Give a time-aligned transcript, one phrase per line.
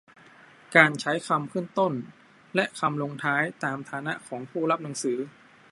[0.75, 1.93] การใช้คำขึ้นต้น
[2.55, 5.17] และคำลงท้ายตามฐานะของผู้รับหนังสือ